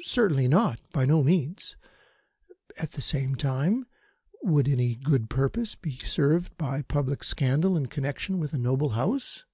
[0.00, 0.80] "Certainly not.
[0.94, 1.76] By no means.
[2.78, 3.84] At the same time,
[4.42, 9.44] would any good purpose be served by public scandal in connection with a noble House?"